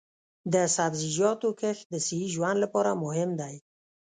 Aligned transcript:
د 0.53 0.55
سبزیجاتو 0.75 1.49
کښت 1.59 1.85
د 1.89 1.95
صحي 2.05 2.27
ژوند 2.35 2.57
لپاره 2.63 2.91
مهم 3.03 3.29
دی. 3.41 3.55